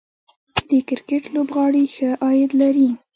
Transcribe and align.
د 0.69 0.71
کرکټ 0.87 1.23
لوبغاړي 1.35 1.85
ښه 1.95 2.09
عاید 2.23 2.51
لري 2.61 2.89